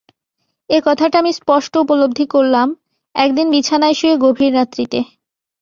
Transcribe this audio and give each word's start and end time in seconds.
এ 0.69 0.77
কথাটা 0.85 1.15
আমি 1.19 1.31
স্পষ্ট 1.33 1.73
উপলব্ধি 1.77 2.25
করলাম 2.27 2.67
একদিন 3.15 3.47
বিছানায় 3.51 3.95
শুয়ে 3.99 4.15
গভীর 4.17 4.51
রাত্রিতে। 4.55 4.99